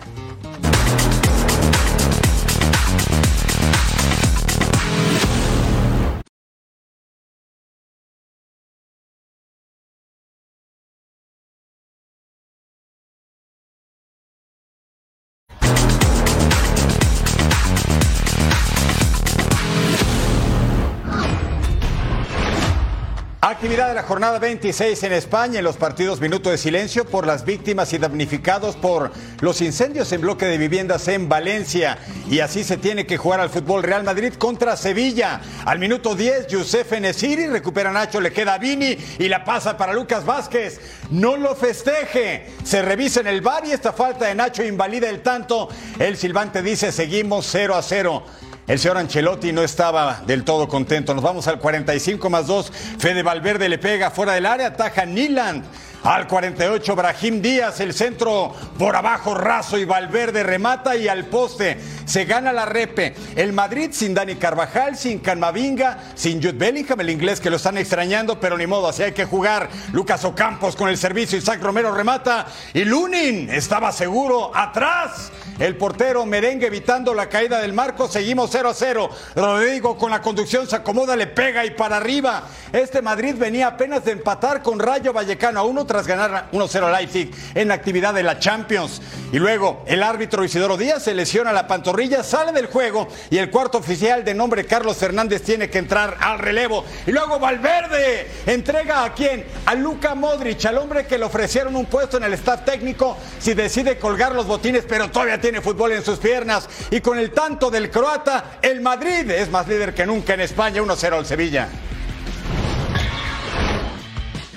[23.60, 27.44] Actividad de la jornada 26 en España en los partidos Minuto de Silencio por las
[27.44, 31.98] víctimas y damnificados por los incendios en bloque de viviendas en Valencia.
[32.30, 35.42] Y así se tiene que jugar al fútbol Real Madrid contra Sevilla.
[35.66, 39.92] Al minuto 10, Youssef Enesiri recupera Nacho, le queda a Vini y la pasa para
[39.92, 40.80] Lucas Vázquez.
[41.10, 42.46] No lo festeje.
[42.64, 45.68] Se revisa en el bar y esta falta de Nacho invalida el tanto.
[45.98, 48.24] El silbante dice seguimos 0 a 0.
[48.66, 51.12] El señor Ancelotti no estaba del todo contento.
[51.14, 52.72] Nos vamos al 45 más 2.
[52.98, 55.64] Fede Valverde le pega fuera del área, ataja Niland.
[56.02, 61.78] Al 48, Brahim Díaz, el centro por abajo, raso y Valverde remata y al poste.
[62.06, 63.14] Se gana la repe.
[63.36, 67.76] El Madrid sin Dani Carvajal, sin Canmavinga, sin Jude Bellingham, el inglés que lo están
[67.76, 69.68] extrañando, pero ni modo, así hay que jugar.
[69.92, 75.30] Lucas Ocampos con el servicio, Isaac Romero remata y Lunin estaba seguro atrás.
[75.60, 78.08] El portero merengue evitando la caída del marco.
[78.08, 79.10] Seguimos 0 a 0.
[79.36, 82.44] Rodrigo con la conducción se acomoda, le pega y para arriba.
[82.72, 86.90] Este Madrid venía apenas de empatar con Rayo Vallecano a uno tras ganar 1-0 a
[86.90, 89.02] Leipzig en la actividad de la Champions.
[89.32, 93.50] Y luego el árbitro Isidoro Díaz se lesiona la pantorrilla, sale del juego y el
[93.50, 96.86] cuarto oficial de nombre Carlos Fernández tiene que entrar al relevo.
[97.06, 99.44] Y luego Valverde entrega a quién?
[99.66, 103.52] A Luca Modric, al hombre que le ofrecieron un puesto en el staff técnico si
[103.52, 106.68] decide colgar los botines, pero todavía tiene fútbol en sus piernas.
[106.90, 110.80] Y con el tanto del croata, el Madrid es más líder que nunca en España,
[110.80, 111.68] 1-0 al Sevilla.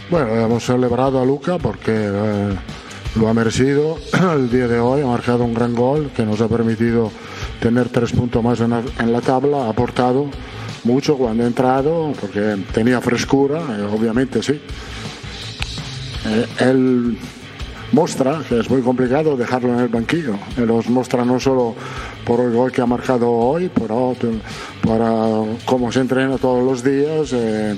[0.09, 2.55] Bueno, hemos celebrado a Luca porque eh,
[3.15, 3.97] lo ha merecido
[4.35, 7.11] el día de hoy, ha marcado un gran gol que nos ha permitido
[7.59, 10.27] tener tres puntos más en la, tabla, ha aportado
[10.83, 14.61] mucho cuando ha entrado porque tenía frescura, eh, obviamente sí.
[16.25, 16.47] Eh,
[17.93, 20.35] muestra que es muy complicado dejarlo en el banquillo.
[20.57, 21.75] Los muestra no solo
[22.25, 24.15] por el gol que ha marcado hoy, pero
[24.85, 25.09] para
[25.65, 27.31] cómo se entrena todos los días.
[27.33, 27.77] Eh,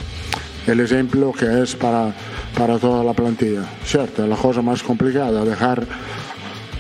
[0.67, 2.13] el ejemplo que es para,
[2.58, 3.63] para toda la plantilla.
[3.84, 5.86] Cierto, la cosa más complicada, dejar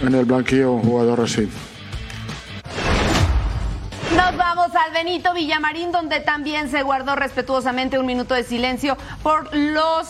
[0.01, 1.47] en el banquillo un jugador así.
[4.15, 9.53] Nos vamos al Benito Villamarín, donde también se guardó respetuosamente un minuto de silencio por
[9.53, 10.07] los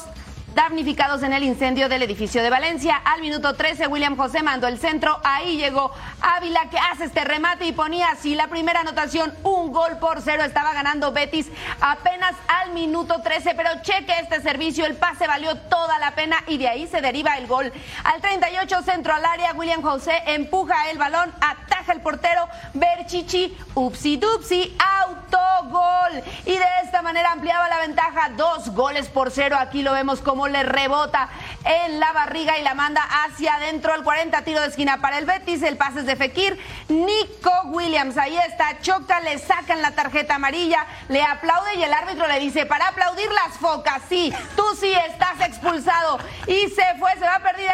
[0.56, 2.96] damnificados en el incendio del edificio de Valencia.
[2.96, 5.20] Al minuto 13, William José mandó el centro.
[5.24, 5.92] Ahí llegó
[6.22, 10.44] Ávila que hace este remate y ponía así la primera anotación, un gol por cero.
[10.44, 11.50] Estaba ganando Betis
[11.82, 14.86] apenas al minuto 13, pero cheque este servicio.
[14.86, 17.72] El pase valió toda la pena y de ahí se deriva el gol.
[18.06, 24.16] Al 38, centro al área, William José empuja el balón, ataja el portero, Berchichi, upsi
[24.16, 26.24] dupsi, autogol.
[26.46, 29.58] Y de esta manera ampliaba la ventaja, dos goles por cero.
[29.60, 31.30] Aquí lo vemos como le rebota
[31.64, 35.26] en la barriga y la manda hacia adentro al 40 tiro de esquina para el
[35.26, 35.62] Betis.
[35.64, 36.60] El pase es de Fekir.
[36.90, 42.28] Nico Williams, ahí está, choca, le sacan la tarjeta amarilla, le aplaude y el árbitro
[42.28, 46.20] le dice, para aplaudir las focas, sí, tú sí estás expulsado.
[46.48, 47.72] Y se fue, se va a perder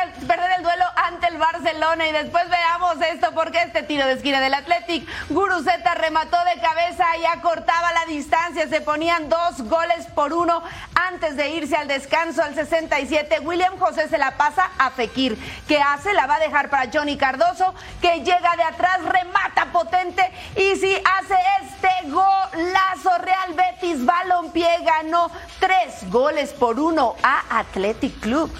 [0.58, 2.08] el, duelo ante el Barcelona.
[2.08, 7.06] Y después veamos esto, porque este tiro de esquina del Athletic, Guruceta remató de cabeza
[7.18, 8.68] y acortaba la distancia.
[8.68, 10.64] Se ponían dos goles por uno
[10.96, 13.40] antes de irse al descanso 67.
[13.42, 15.38] William José se la pasa a Fekir.
[15.68, 16.14] ¿Qué hace?
[16.14, 20.24] La va a dejar para Johnny Cardoso, que llega de atrás, remata potente
[20.56, 28.20] y si hace este golazo, Real Betis Balompié ganó tres goles por uno a Athletic
[28.20, 28.52] Club.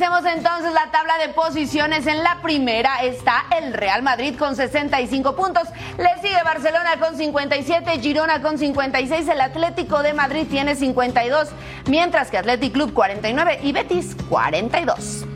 [0.00, 2.06] Revisemos entonces la tabla de posiciones.
[2.06, 5.64] En la primera está el Real Madrid con 65 puntos.
[5.98, 11.50] Le sigue Barcelona con 57, Girona con 56, el Atlético de Madrid tiene 52,
[11.86, 15.26] mientras que Athletic Club 49 y Betis 42.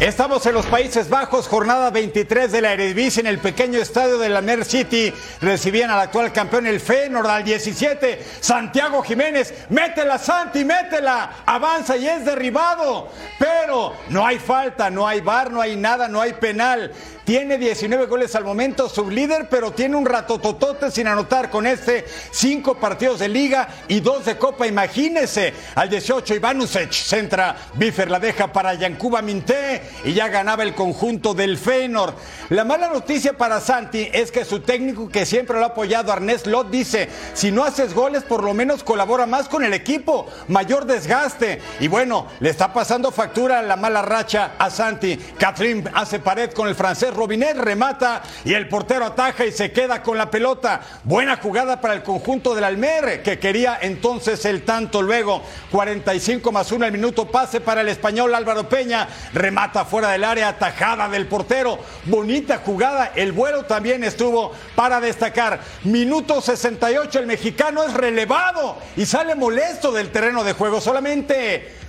[0.00, 4.30] Estamos en los Países Bajos, jornada 23 de la Eredivisie en el pequeño estadio de
[4.30, 5.12] la Mer City.
[5.42, 9.52] Recibían al actual campeón el Feyenoord al 17, Santiago Jiménez.
[9.68, 11.42] Métela, Santi, métela.
[11.44, 13.10] Avanza y es derribado.
[13.38, 16.92] Pero no hay falta, no hay bar, no hay nada, no hay penal.
[17.30, 22.04] Tiene 19 goles al momento, sublíder, pero tiene un ratototote sin anotar con este.
[22.32, 24.66] Cinco partidos de liga y dos de copa.
[24.66, 25.54] Imagínese.
[25.76, 27.56] Al 18, Ivanusech centra.
[27.74, 32.14] Biffer la deja para Yankuba Minté y ya ganaba el conjunto del Feyenoord.
[32.48, 36.48] La mala noticia para Santi es que su técnico, que siempre lo ha apoyado, Arnés
[36.48, 40.26] Lot, dice: si no haces goles, por lo menos colabora más con el equipo.
[40.48, 41.62] Mayor desgaste.
[41.78, 45.16] Y bueno, le está pasando factura la mala racha a Santi.
[45.38, 50.02] Catherine hace pared con el francés Robinet remata y el portero ataja y se queda
[50.02, 50.80] con la pelota.
[51.04, 55.42] Buena jugada para el conjunto del Almer, que quería entonces el tanto luego.
[55.70, 59.06] 45 más 1 el minuto pase para el español Álvaro Peña.
[59.34, 61.78] Remata fuera del área, atajada del portero.
[62.06, 63.12] Bonita jugada.
[63.14, 65.60] El vuelo también estuvo para destacar.
[65.84, 70.80] Minuto 68, el mexicano es relevado y sale molesto del terreno de juego.
[70.80, 71.80] Solamente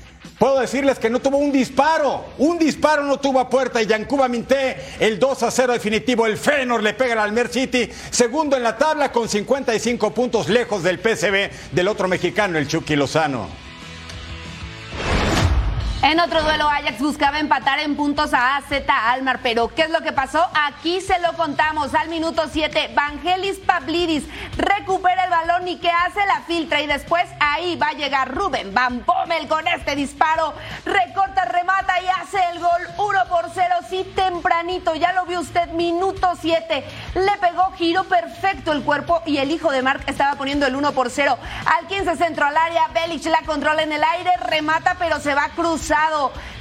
[0.42, 4.28] Puedo decirles que no tuvo un disparo, un disparo no tuvo a puerta y Yankuba
[4.28, 8.64] Minté, el 2 a 0 definitivo, el Fenor le pega al Almer City, segundo en
[8.64, 13.71] la tabla con 55 puntos lejos del PCB del otro mexicano, el Chucky Lozano.
[16.04, 20.02] En otro duelo, Ajax buscaba empatar en puntos a AZ Almar, pero ¿qué es lo
[20.02, 20.44] que pasó?
[20.66, 21.94] Aquí se lo contamos.
[21.94, 24.24] Al minuto 7, Vangelis Pavlidis
[24.58, 28.74] recupera el balón y que hace la filtra y después ahí va a llegar Rubén
[28.74, 30.56] Van Bommel con este disparo.
[30.86, 33.76] Recorta, remata y hace el gol 1 por 0.
[33.88, 36.84] Sí, tempranito, ya lo vio usted, minuto 7.
[37.14, 40.94] Le pegó, giro perfecto el cuerpo y el hijo de Marc estaba poniendo el 1
[40.94, 41.38] por 0.
[41.78, 45.46] Al 15 centro al área, Belich la controla en el aire, remata pero se va
[45.46, 45.91] a cruzar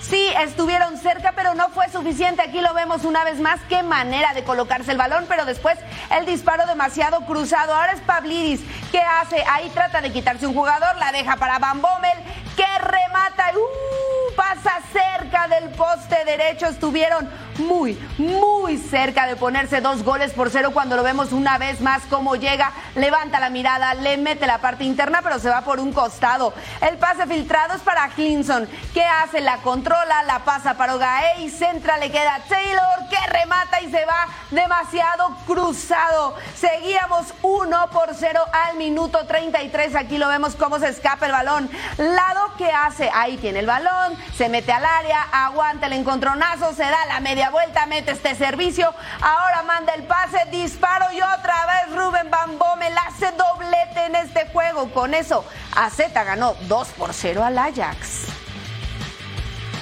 [0.01, 2.43] Sí, estuvieron cerca, pero no fue suficiente.
[2.43, 3.61] Aquí lo vemos una vez más.
[3.69, 5.79] Qué manera de colocarse el balón, pero después
[6.11, 7.75] el disparo demasiado cruzado.
[7.75, 8.61] Ahora es Pablidis.
[8.91, 9.45] ¿Qué hace?
[9.49, 12.19] Ahí trata de quitarse un jugador, la deja para Van Bommel,
[12.57, 13.53] que remata.
[13.55, 14.35] ¡Uh!
[14.35, 16.67] Pasa cerca del poste derecho.
[16.67, 21.81] Estuvieron muy, muy cerca de ponerse dos goles por cero cuando lo vemos una vez
[21.81, 25.81] más cómo llega, levanta la mirada, le mete la parte interna, pero se va por
[25.81, 26.53] un costado.
[26.81, 28.69] El pase filtrado es para Clinson.
[28.95, 29.41] ¿Qué hace?
[29.41, 34.05] La controla, la pasa para Ogae y centra, le queda Taylor que remata y se
[34.05, 36.37] va demasiado cruzado.
[36.55, 39.97] Seguíamos uno por cero al minuto 33.
[39.97, 41.71] Aquí lo vemos cómo se escapa el balón.
[41.97, 46.85] Lado que hace, ahí tiene el balón, se mete al área, aguanta el encontronazo, se
[46.85, 51.97] da la media vuelta, mete este servicio, ahora manda el pase, disparo y otra vez
[51.97, 54.91] Rubén Van Bommel hace doblete en este juego.
[54.91, 58.27] Con eso, AZ ganó 2 por 0 al Ajax.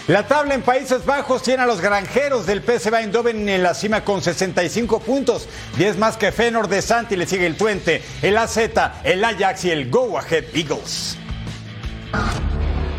[0.08, 4.04] La tabla en Países Bajos tiene a los granjeros del PSV Eindhoven en la cima
[4.04, 8.58] con 65 puntos, 10 más que Fenor de Santi, le sigue el Twente, el AZ,
[9.04, 11.18] el Ajax y el Go Ahead Eagles.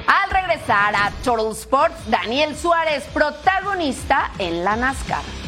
[0.09, 5.38] Al regresar a Total Sports, Daniel Suárez, protagonista en la NASCAR.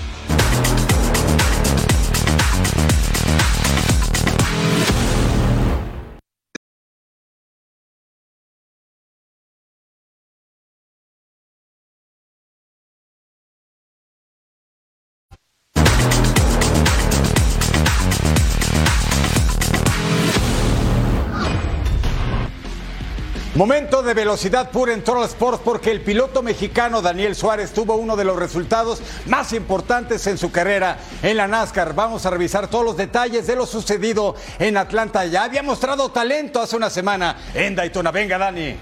[23.62, 28.16] Momento de velocidad pura en Total Sports porque el piloto mexicano Daniel Suárez tuvo uno
[28.16, 31.94] de los resultados más importantes en su carrera en la NASCAR.
[31.94, 35.26] Vamos a revisar todos los detalles de lo sucedido en Atlanta.
[35.26, 38.10] Ya había mostrado talento hace una semana en Daytona.
[38.10, 38.78] Venga, Dani.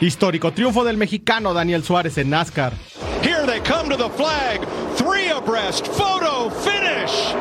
[0.00, 2.72] Histórico triunfo del mexicano Daniel Suárez en NASCAR.
[3.20, 4.60] Here they come to the flag.
[4.94, 5.88] Three abreast.
[5.88, 7.34] Photo finish.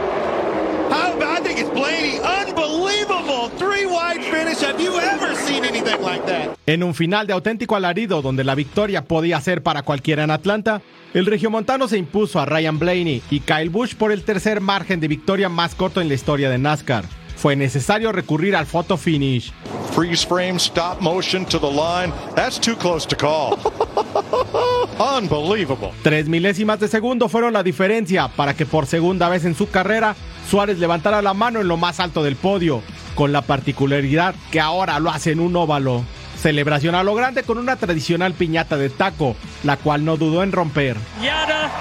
[1.55, 2.19] Think it's Blaney.
[2.19, 3.49] Unbelievable.
[3.57, 4.61] Three wide finish.
[4.61, 6.57] Have you ever seen anything like that?
[6.65, 10.81] En un final de auténtico alarido donde la victoria podía ser para cualquiera en Atlanta,
[11.13, 15.07] el regiomontano se impuso a Ryan Blaney y Kyle Busch por el tercer margen de
[15.07, 17.05] victoria más corto en la historia de NASCAR.
[17.37, 19.53] Fue necesario recurrir al photo finish.
[19.93, 22.11] Freeze frame, stop motion to the line.
[22.35, 23.57] That's too close to call.
[24.97, 25.91] Unbelievable.
[26.03, 30.15] Tres milésimas de segundo fueron la diferencia para que por segunda vez en su carrera
[30.49, 32.81] Suárez levantara la mano en lo más alto del podio,
[33.15, 36.03] con la particularidad que ahora lo hace en un óvalo.
[36.39, 40.51] Celebración a lo grande con una tradicional piñata de taco, la cual no dudó en
[40.51, 40.95] romper.
[41.19, 41.71] Piñata,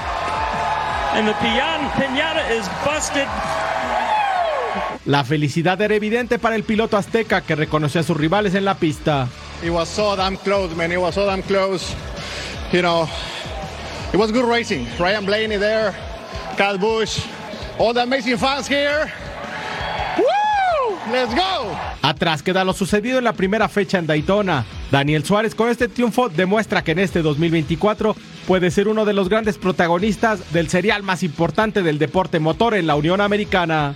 [1.14, 3.26] and the piñata is busted.
[5.04, 8.76] La felicidad era evidente para el piloto azteca que reconoció a sus rivales en la
[8.76, 9.28] pista.
[9.62, 10.90] It was so damn close, man.
[10.90, 11.94] It was so damn close.
[12.74, 13.08] You know,
[14.12, 14.88] it was good racing.
[14.98, 15.94] Ryan Blaney there,
[16.56, 17.24] Kyle Busch,
[17.78, 19.12] all the amazing fans here.
[20.18, 20.96] Woo!
[21.12, 21.70] Let's go!
[22.02, 24.64] Atrás queda lo sucedido en la primera fecha en Daytona.
[24.90, 28.16] Daniel Suárez con este triunfo demuestra que en este 2024
[28.48, 32.88] puede ser uno de los grandes protagonistas del serial más importante del deporte motor en
[32.88, 33.94] la Unión Americana.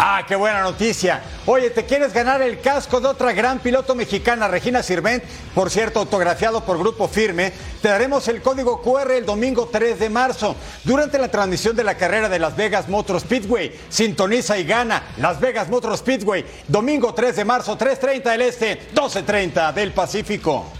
[0.00, 1.20] Ah, qué buena noticia.
[1.44, 5.24] Oye, ¿te quieres ganar el casco de otra gran piloto mexicana, Regina Sirvent?
[5.56, 7.52] Por cierto, autografiado por Grupo Firme.
[7.82, 10.54] Te daremos el código QR el domingo 3 de marzo.
[10.84, 15.40] Durante la transmisión de la carrera de Las Vegas Motor Speedway, sintoniza y gana Las
[15.40, 16.44] Vegas Motor Speedway.
[16.68, 20.78] Domingo 3 de marzo, 3.30 del Este, 12.30 del Pacífico.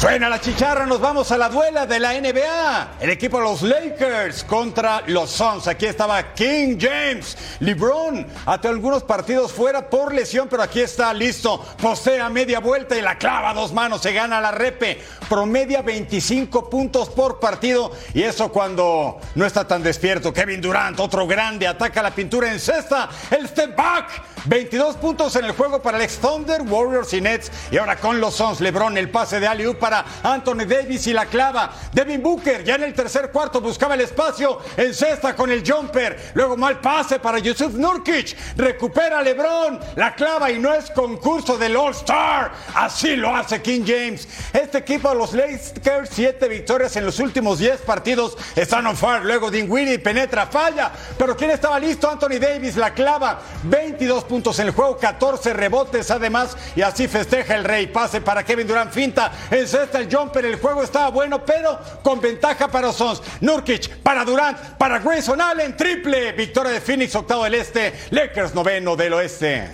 [0.00, 2.92] Suena la chicharra, nos vamos a la duela de la NBA.
[3.00, 5.68] El equipo de los Lakers contra los Suns.
[5.68, 7.36] Aquí estaba King James.
[7.60, 11.62] LeBron, hasta algunos partidos fuera por lesión, pero aquí está listo.
[11.82, 14.00] Postea media vuelta y la clava a dos manos.
[14.00, 15.02] Se gana la repe.
[15.28, 17.92] Promedia 25 puntos por partido.
[18.14, 20.32] Y eso cuando no está tan despierto.
[20.32, 23.10] Kevin Durant, otro grande, ataca la pintura en cesta.
[23.30, 24.30] El step back.
[24.46, 27.52] 22 puntos en el juego para el ex Thunder, Warriors y Nets.
[27.70, 29.74] Y ahora con los Suns, LeBron, el pase de Aliu
[30.22, 31.70] Anthony Davis y la clava.
[31.92, 36.30] Devin Booker ya en el tercer cuarto buscaba el espacio en cesta con el jumper.
[36.34, 38.36] Luego mal pase para Yusuf Nurkic.
[38.56, 39.80] Recupera LeBron.
[39.96, 42.52] La clava y no es concurso del All-Star.
[42.74, 44.28] Así lo hace King James.
[44.52, 48.36] Este equipo de los Lakers, siete victorias en los últimos 10 partidos.
[48.54, 49.24] Están on fire.
[49.24, 50.92] Luego Dinwiddie penetra, falla.
[51.18, 52.08] Pero ¿quién estaba listo?
[52.08, 53.40] Anthony Davis la clava.
[53.64, 56.56] 22 puntos en el juego, 14 rebotes además.
[56.76, 57.88] Y así festeja el rey.
[57.88, 62.20] Pase para Kevin Durant, finta en cesta el jumper, el juego estaba bueno, pero con
[62.20, 63.22] ventaja para Sons.
[63.40, 66.32] Nurkic, para Durant, para Grayson Allen, triple.
[66.32, 67.92] Victoria de Phoenix, octavo del este.
[68.10, 69.70] Lakers, noveno del oeste.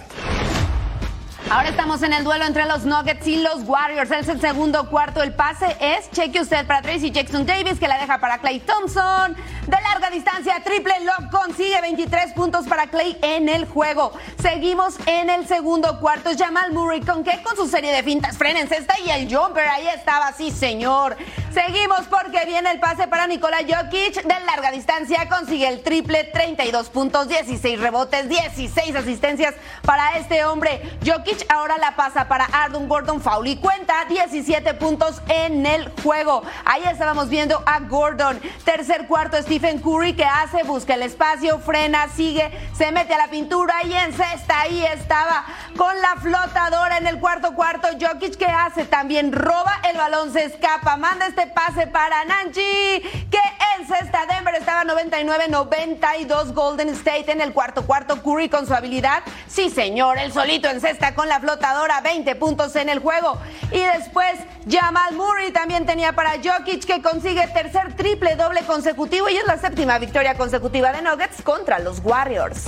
[1.48, 4.11] Ahora estamos en el duelo entre los Nuggets y los Warriors.
[4.11, 5.22] Es el segundo cuarto.
[5.22, 9.37] El pase es, cheque usted para Tracy Jackson Davis, que la deja para Clay Thompson.
[9.66, 14.12] De larga distancia, triple lock consigue 23 puntos para Clay en el juego.
[14.42, 16.30] Seguimos en el segundo cuarto.
[16.37, 18.37] Jamal Murray con que con su serie de fintas.
[18.37, 19.68] Frenense está y el jumper.
[19.68, 21.16] Ahí estaba, sí, señor.
[21.52, 24.22] Seguimos porque viene el pase para Nikola Jokic.
[24.24, 30.98] De larga distancia consigue el triple, 32 puntos, 16 rebotes, 16 asistencias para este hombre.
[31.04, 36.42] Jokic ahora la pasa para Ardon Gordon Foul y cuenta 17 puntos en el juego.
[36.64, 38.40] Ahí estábamos viendo a Gordon.
[38.64, 43.29] Tercer cuarto, Stephen Curry que hace, busca el espacio, frena, sigue, se mete a la
[43.29, 44.61] pintura y en cesta.
[44.61, 45.44] Ahí estaba
[45.77, 47.88] con la flotadora en el cuarto cuarto.
[48.01, 53.40] Jokic que hace también roba el balón, se escapa, manda este pase para Nanchi que
[53.79, 58.22] en cesta Denver estaba 99-92 Golden State en el cuarto cuarto.
[58.22, 59.22] Curry con su habilidad.
[59.46, 63.38] Sí, señor, el solito en cesta con la flotadora, 20 puntos en el juego.
[63.70, 64.34] Y después
[64.68, 69.58] Jamal Murray también tenía para Jokic que consigue tercer triple doble consecutivo y es la
[69.58, 72.64] séptima victoria consecutiva de Nuggets contra los Warriors.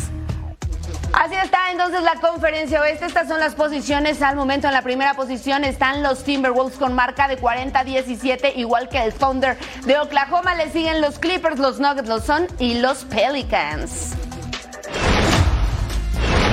[1.12, 3.06] Así está entonces la conferencia oeste.
[3.06, 4.66] Estas son las posiciones al momento.
[4.66, 9.56] En la primera posición están los Timberwolves con marca de 40-17, igual que el Thunder
[9.84, 10.54] de Oklahoma.
[10.54, 14.27] Le siguen los Clippers, los Nuggets, los Sun y los Pelicans.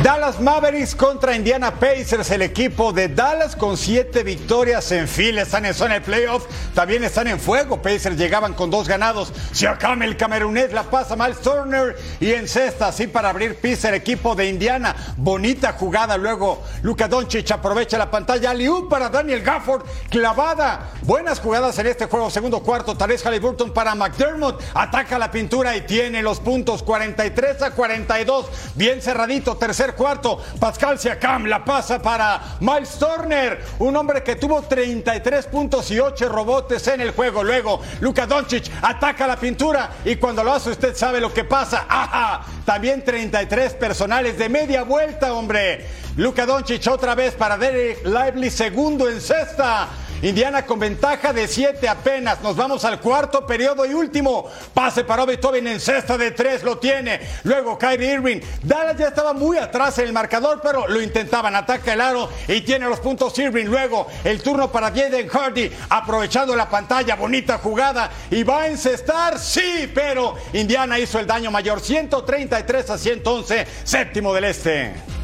[0.06, 5.66] Dallas Mavericks contra Indiana Pacers, el equipo de Dallas con siete victorias en fila, están
[5.66, 6.45] en zona de playoff,
[6.76, 11.41] también están en fuego, Pacers llegaban con dos ganados, Siakam el camerunés la pasa Miles
[11.41, 16.62] Turner y en cesta, así para abrir pista el equipo de Indiana, bonita jugada, luego.
[16.84, 22.30] Luka Doncic aprovecha la pantalla, Liu para Daniel Gafford, clavada, buenas jugadas en este juego,
[22.30, 26.84] segundo cuarto, Therese Halliburton para McDermott, ataca la pintura y tiene los puntos.
[26.84, 28.45] 43 a 42,
[28.76, 34.61] bien cerradito, tercer cuarto, Pascal Siakam la pasa para Miles Turner, un hombre que tuvo
[34.61, 37.43] 33 puntos y 8 robotes en el juego.
[37.43, 41.85] Luego, Luka Doncic ataca la pintura y cuando lo hace usted sabe lo que pasa.
[41.89, 42.45] ¡Ajá!
[42.65, 45.85] También 33 personales de media vuelta, hombre.
[46.17, 49.87] Luka Doncic otra vez para Derek Lively, segundo en cesta.
[50.22, 52.41] Indiana con ventaja de 7 apenas.
[52.41, 54.49] Nos vamos al cuarto periodo y último.
[54.74, 57.20] Pase para Tobin en cesta de 3, lo tiene.
[57.43, 58.39] Luego Kyrie Irving.
[58.63, 61.55] Dallas ya estaba muy atrás en el marcador, pero lo intentaban.
[61.55, 63.66] Ataca el aro y tiene los puntos Irving.
[63.66, 65.72] Luego el turno para Jaden Hardy.
[65.89, 68.09] Aprovechando la pantalla, bonita jugada.
[68.32, 71.82] Y va a encestar, sí, pero Indiana hizo el daño mayor.
[71.82, 75.14] 133 a 111, séptimo del este.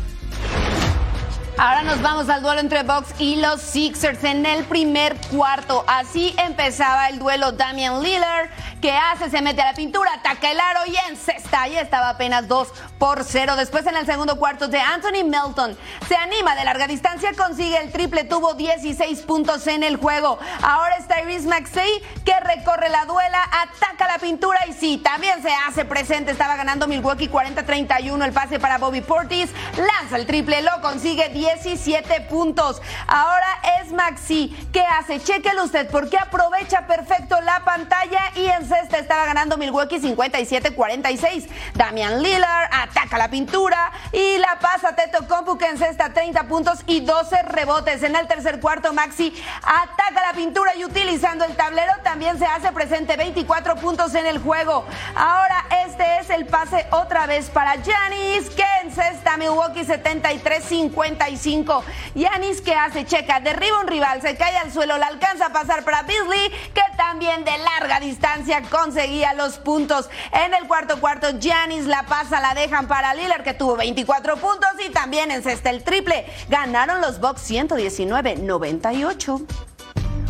[1.58, 5.84] Ahora nos vamos al duelo entre Bucks y los Sixers en el primer cuarto.
[5.88, 8.50] Así empezaba el duelo Damian Lillard.
[8.82, 9.30] Que hace?
[9.30, 11.68] Se mete a la pintura, ataca el aro y en cesta.
[11.68, 12.68] Y estaba apenas 2
[12.98, 13.56] por 0.
[13.56, 15.78] Después en el segundo cuarto de Anthony Melton.
[16.08, 18.24] Se anima de larga distancia, consigue el triple.
[18.24, 20.40] Tuvo 16 puntos en el juego.
[20.62, 25.52] Ahora es Tyrese Maxey que recorre la duela, ataca la pintura y sí, también se
[25.68, 26.32] hace presente.
[26.32, 29.52] Estaba ganando Milwaukee 40-31 el pase para Bobby Portis.
[29.78, 32.82] Lanza el triple, lo consigue 17 puntos.
[33.08, 34.50] Ahora es Maxi.
[34.74, 35.20] ¿Qué hace?
[35.20, 41.48] Chequelo usted porque aprovecha perfecto la pantalla y en cesta estaba ganando Milwaukee 57-46.
[41.74, 46.80] Damian Lillard ataca la pintura y la pasa Teto Compu que en cesta 30 puntos
[46.88, 48.04] y 12 rebotes.
[48.04, 53.18] En el tercer cuarto Maxi ataca pintura y utilizando el tablero también se hace presente
[53.18, 54.86] 24 puntos en el juego.
[55.16, 61.84] Ahora este es el pase otra vez para Janis que en cesta Milwaukee 73-55.
[62.16, 65.84] Yanis que hace checa, derriba un rival, se cae al suelo, la alcanza a pasar
[65.84, 70.10] para Beasley, que también de larga distancia conseguía los puntos.
[70.32, 74.70] En el cuarto cuarto, Yanis la pasa, la dejan para Lillard, que tuvo 24 puntos
[74.86, 76.26] y también encesta el triple.
[76.50, 79.71] Ganaron los Bucks 119-98.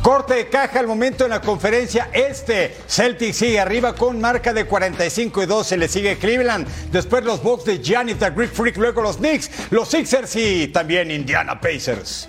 [0.02, 2.76] Corte de caja al momento en la conferencia este.
[2.88, 5.78] Celtic sigue arriba con marca de 45 y 12.
[5.78, 6.68] Le sigue Cleveland.
[6.92, 8.78] Después los Bucks de Giannis, the Greek Freak.
[8.78, 12.28] Luego los Knicks, los Sixers y también Indiana Pacers.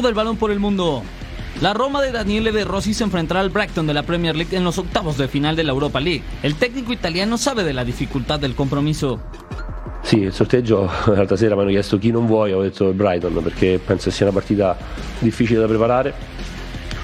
[0.00, 1.02] Que ruda el balón por el mundo.
[1.60, 4.64] La Roma de Daniele De Rossi se enfrentará al Brighton de la Premier League en
[4.64, 6.22] los octavos de final de la Europa League.
[6.42, 9.20] El técnico italiano sabe de la dificultad del compromiso.
[10.02, 13.42] Sì, il sorteggio l'altra sera mi hanno chiesto chi non vuoi, ho detto il Brighton
[13.42, 14.76] perché penso sia una partita
[15.18, 16.14] difficile da preparare,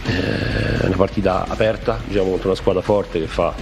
[0.06, 3.52] Eh, è una partita aperta, diciamo contro una squadra forte che fa,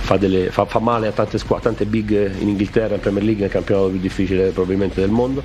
[0.00, 3.42] fa, delle- fa- fa male a tante, squadre, tante big in Inghilterra, in Premier League,
[3.42, 5.42] nel campionato più difficile probabilmente del mondo.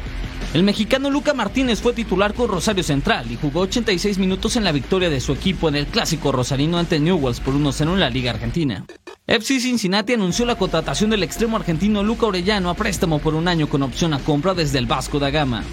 [0.54, 4.72] El mexicano Luca Martínez fue titular con Rosario Central y jugó 86 minutos en la
[4.72, 8.30] victoria de su equipo en el clásico rosarino ante Newells por 1-0 en la Liga
[8.30, 8.86] Argentina.
[9.26, 13.68] FC Cincinnati anunció la contratación del extremo argentino Luca Orellano a préstamo por un año
[13.68, 15.64] con opción a compra desde el Vasco da Gama.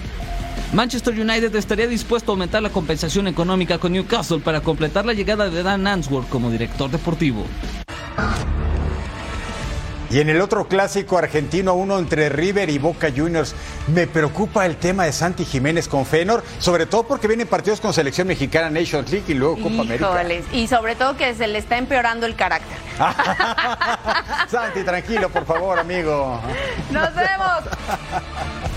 [0.72, 5.50] Manchester United estaría dispuesto a aumentar la compensación económica con Newcastle para completar la llegada
[5.50, 7.44] de Dan Answorth como director deportivo.
[10.10, 13.54] Y en el otro clásico argentino, uno entre River y Boca Juniors,
[13.86, 17.92] me preocupa el tema de Santi Jiménez con Fenor, sobre todo porque vienen partidos con
[17.92, 20.24] selección mexicana, Nations League y luego Copa América.
[20.52, 22.76] Y sobre todo que se le está empeorando el carácter.
[24.50, 26.40] Santi, tranquilo, por favor, amigo.
[26.90, 28.69] Nos vemos.